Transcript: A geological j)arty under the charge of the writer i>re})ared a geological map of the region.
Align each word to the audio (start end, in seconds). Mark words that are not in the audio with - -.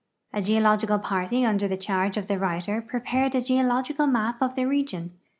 A 0.33 0.41
geological 0.41 0.97
j)arty 0.97 1.45
under 1.47 1.67
the 1.67 1.77
charge 1.77 2.17
of 2.17 2.25
the 2.25 2.39
writer 2.39 2.81
i>re})ared 2.91 3.35
a 3.35 3.41
geological 3.43 4.07
map 4.07 4.41
of 4.41 4.55
the 4.55 4.65
region. 4.65 5.11